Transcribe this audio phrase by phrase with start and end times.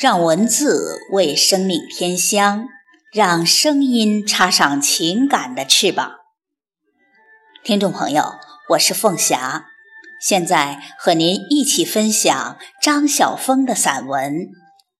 [0.00, 2.68] 让文字为生命添香，
[3.12, 6.12] 让声音插上情感的翅膀。
[7.62, 8.32] 听众朋友，
[8.70, 9.66] 我是凤霞，
[10.18, 14.32] 现在和您一起分享张晓峰的散文《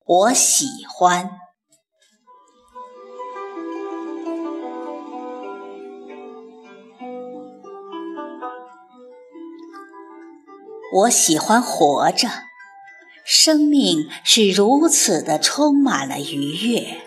[0.04, 1.24] 我喜欢》。
[10.92, 12.49] 我喜欢活着。
[13.32, 17.00] 生命是如此的充满了愉悦。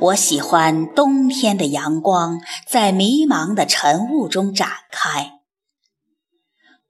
[0.00, 5.34] 我喜欢冬天的阳光在迷茫的晨雾中展开。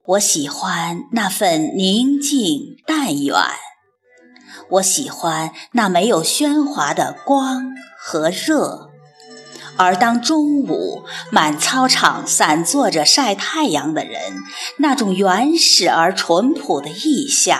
[0.03, 3.35] 我喜欢那份宁静淡远。
[4.71, 8.90] 我喜欢那没有喧哗的光和热。
[9.77, 14.43] 而当中午满操场散坐着晒太阳的人，
[14.77, 17.59] 那种原始而淳朴的意象，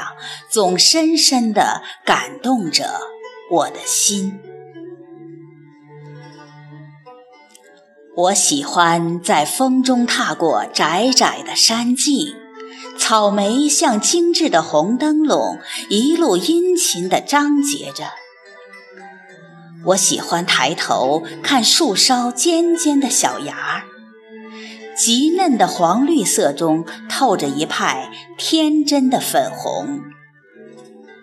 [0.49, 2.99] 总深深地感动着
[3.51, 4.39] 我的心。
[8.15, 12.35] 我喜欢在风中踏过窄窄的山径，
[12.97, 15.57] 草莓像精致的红灯笼，
[15.89, 18.20] 一路殷勤地张结着。
[19.85, 23.83] 我喜欢抬头看树梢尖尖的小芽儿，
[24.95, 30.01] 极嫩的黄绿色中透着一派天真的粉红。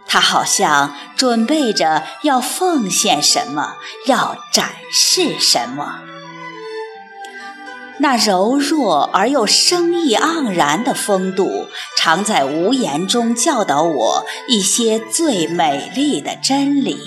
[0.06, 6.00] 它好像准备着要奉献什么，要展示什么。
[8.00, 16.98] 那柔弱而又生意盎然的风度，常在无言中教导我一些最美丽的真理。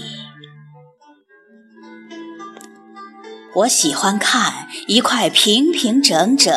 [3.54, 6.54] 我喜欢看一块平平整整、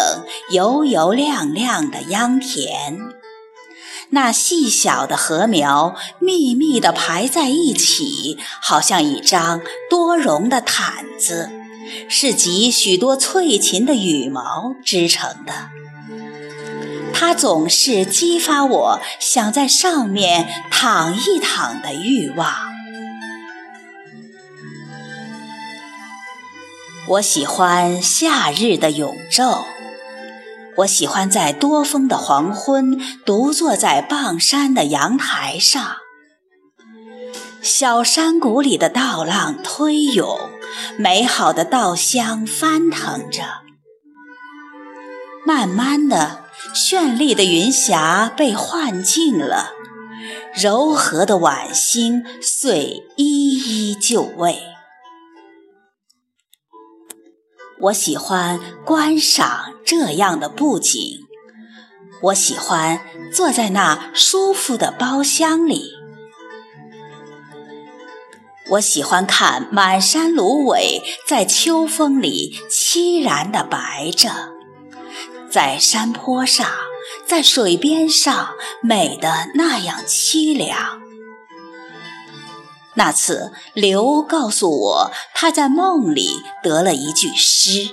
[0.50, 2.98] 油油亮亮的秧田，
[4.10, 9.60] 那细小的禾苗密密地排在一起，好像一张
[9.90, 11.50] 多绒的毯子，
[12.08, 15.70] 是集许多翠禽的羽毛织成的。
[17.12, 22.73] 它总是激发我想在上面躺一躺的欲望。
[27.06, 29.64] 我喜欢夏日的永昼，
[30.78, 35.96] 我喜欢在多风的黄昏，独坐在傍山的阳台上。
[37.60, 40.38] 小山谷里的稻浪推涌，
[40.96, 43.42] 美好的稻香翻腾着。
[45.46, 46.44] 慢慢的，
[46.74, 49.72] 绚丽的云霞被幻境了，
[50.54, 54.73] 柔和的晚星遂一一就位。
[57.84, 61.26] 我喜欢观赏这样的布景，
[62.22, 63.00] 我喜欢
[63.30, 65.90] 坐在那舒服的包厢里，
[68.70, 74.30] 我喜欢看满山芦苇在秋风里凄然地白着，
[75.50, 76.66] 在山坡上，
[77.26, 81.03] 在水边上，美得那样凄凉。
[82.96, 86.28] 那次，刘告诉我，他在梦里
[86.62, 87.90] 得了一句诗：“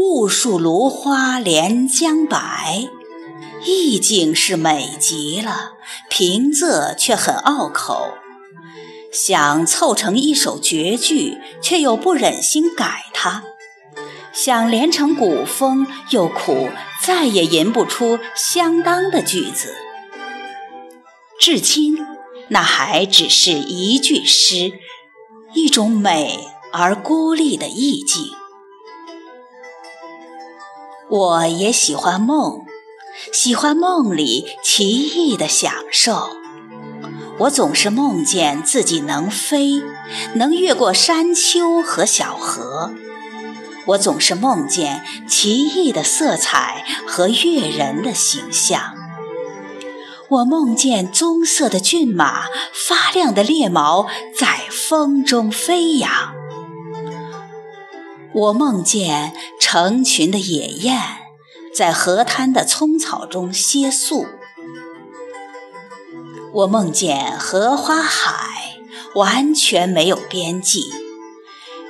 [0.00, 2.88] 雾树芦花连江白”，
[3.66, 5.72] 意境是美极了，
[6.08, 8.14] 平仄却很拗口。
[9.12, 13.42] 想凑成一首绝句，却又不忍心改它；
[14.32, 16.70] 想连成古风，又苦
[17.02, 19.74] 再也吟不出相当的句子。
[21.38, 22.09] 至今。
[22.50, 24.72] 那还只是一句诗，
[25.54, 28.32] 一种美而孤立的意境。
[31.08, 32.64] 我也喜欢梦，
[33.32, 36.30] 喜欢梦里奇异的享受。
[37.38, 39.82] 我总是梦见自己能飞，
[40.34, 42.92] 能越过山丘和小河。
[43.86, 48.99] 我总是梦见奇异的色彩和悦人的形象。
[50.30, 54.06] 我梦见棕色的骏马，发亮的猎毛
[54.38, 56.32] 在风中飞扬。
[58.32, 61.02] 我梦见成群的野雁
[61.74, 64.24] 在河滩的葱草中歇宿。
[66.52, 68.76] 我梦见荷花海
[69.16, 70.92] 完全没有边际，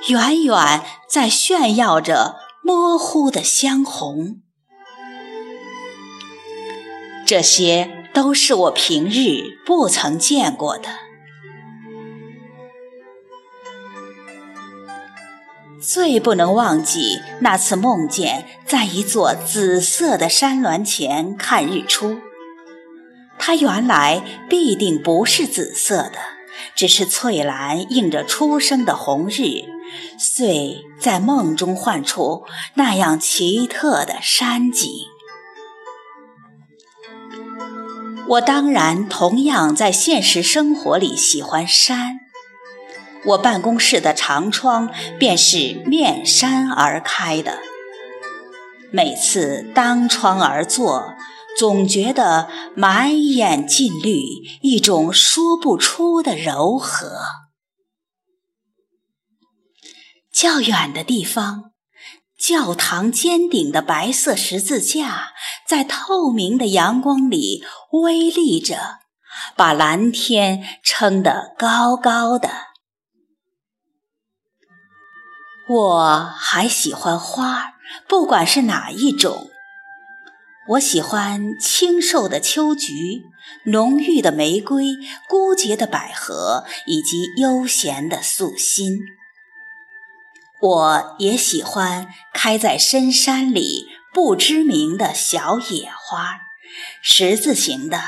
[0.07, 4.41] 远远在炫耀着模糊的香红。
[7.23, 8.00] 这些。
[8.13, 10.89] 都是我平日不曾见过的。
[15.81, 22.19] 最不能忘记那次梦见在一座紫色的山峦前看日出，
[23.39, 26.19] 它原来必定不是紫色的，
[26.75, 29.63] 只是翠蓝映着初升的红日，
[30.19, 32.43] 遂在梦中幻出
[32.75, 34.87] 那样奇特的山景。
[38.31, 42.19] 我当然同样在现实生活里喜欢山，
[43.25, 44.89] 我办公室的长窗
[45.19, 47.59] 便是面山而开的。
[48.89, 51.13] 每次当窗而坐，
[51.57, 54.21] 总觉得满眼尽绿，
[54.61, 57.17] 一种说不出的柔和。
[60.31, 61.70] 较远的地方。
[62.41, 65.33] 教堂尖顶的白色十字架
[65.67, 69.01] 在透明的阳光里微立着，
[69.55, 72.49] 把蓝天撑得高高的。
[75.69, 77.73] 我还喜欢花，
[78.07, 79.51] 不管是哪一种。
[80.69, 83.21] 我喜欢清瘦的秋菊、
[83.65, 84.95] 浓郁的玫瑰、
[85.29, 88.99] 孤洁的百合以及悠闲的素心。
[90.61, 96.39] 我也喜欢开在深山里不知名的小野花，
[97.01, 97.99] 十字形的、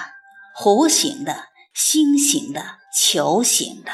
[0.55, 3.91] 弧形的、星形的、球形的。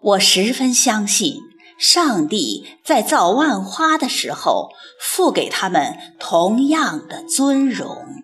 [0.00, 1.40] 我十分相信，
[1.78, 4.70] 上帝在造万花的时候，
[5.00, 8.22] 赋给他们同样的尊荣。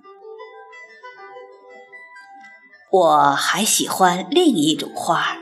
[2.92, 5.38] 我还喜欢另一种花，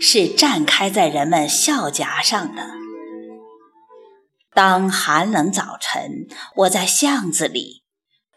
[0.00, 2.85] 是绽开在人们笑颊上的。
[4.56, 7.82] 当寒冷早晨，我在巷子里，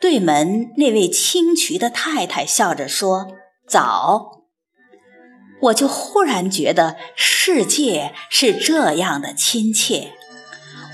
[0.02, 4.42] 对门那位清渠的太太笑着说：“早。”
[5.64, 10.12] 我就忽然觉得世界是这样的亲切。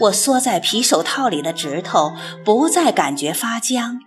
[0.01, 2.13] 我缩在皮手套里的指头
[2.43, 4.01] 不再感觉发僵，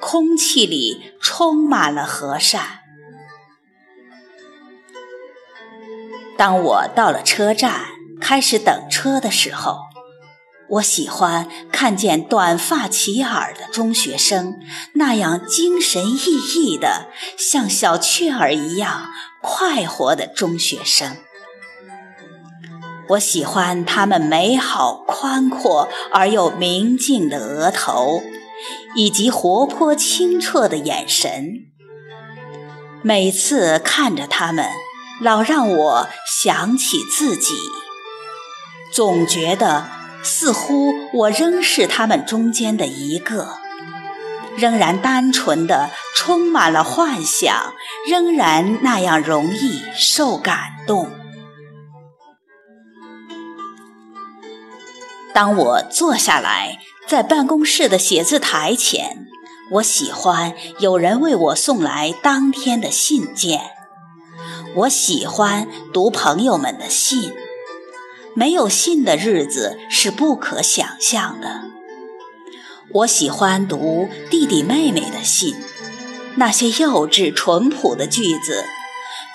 [0.00, 2.78] 空气里充满了和善。
[6.38, 9.80] 当我到了车站，开始等车的时候。
[10.70, 14.60] 我喜欢看见短发齐耳的中学生
[14.92, 17.06] 那样精神奕奕的，
[17.38, 19.08] 像小雀儿一样
[19.40, 21.16] 快活的中学生。
[23.10, 28.22] 我喜欢他们美好宽阔而又明净的额头，
[28.94, 31.64] 以及活泼清澈的眼神。
[33.00, 34.66] 每次看着他们，
[35.22, 36.08] 老让我
[36.42, 37.54] 想起自己，
[38.92, 39.97] 总觉得。
[40.22, 43.58] 似乎我仍是他们中间的一个，
[44.56, 47.74] 仍然单纯的，充满了幻想，
[48.08, 51.10] 仍然那样容易受感动。
[55.32, 59.28] 当我坐下来，在办公室的写字台前，
[59.72, 63.60] 我喜欢有人为我送来当天的信件，
[64.74, 67.32] 我喜欢读朋友们的信。
[68.38, 71.62] 没有信的日子是不可想象的。
[72.94, 75.56] 我喜欢读弟弟妹妹的信，
[76.36, 78.64] 那些幼稚淳朴的句子，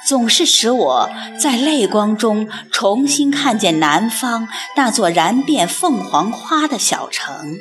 [0.07, 4.47] 总是使我在泪光中重新看见南方
[4.77, 7.57] 那座燃遍凤凰花的小城。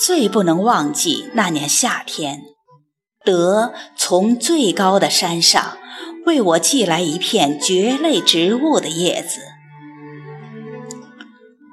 [0.00, 2.40] 最不能忘记那年夏天，
[3.22, 5.76] 德从最高的山上。
[6.26, 9.40] 为我寄来一片蕨类植物的叶子，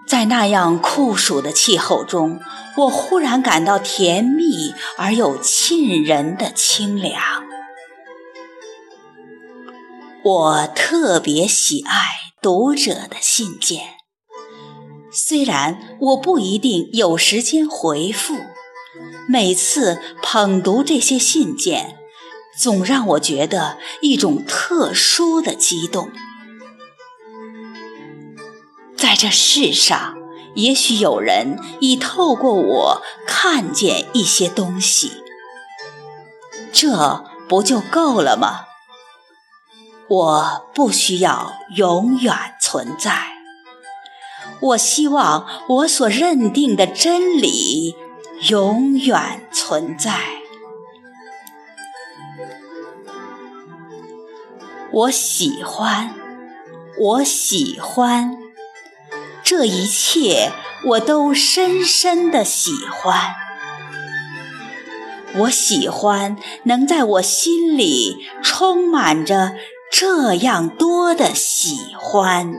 [0.08, 2.40] 在那样酷暑的气候中，
[2.78, 7.44] 我忽然感到甜蜜而又沁人的清凉。
[10.24, 11.96] 我特别喜爱
[12.40, 13.82] 读者的信件，
[15.12, 18.36] 虽然我不一定有时间回复，
[19.28, 21.98] 每次捧读这些信件。
[22.56, 26.12] 总让我觉得一种特殊的激动。
[28.96, 30.16] 在这世上，
[30.56, 35.12] 也许有人已透过我看见一些东西，
[36.72, 38.66] 这不就够了吗？
[40.10, 43.24] 我不需要永远存在，
[44.60, 47.96] 我希望我所认定的真理
[48.50, 50.43] 永远存在。
[54.94, 56.14] 我喜欢，
[57.00, 58.38] 我喜欢，
[59.44, 60.52] 这一切
[60.86, 63.34] 我都深深的喜欢。
[65.36, 69.56] 我喜欢能在我心里充满着
[69.92, 72.54] 这样多的喜欢。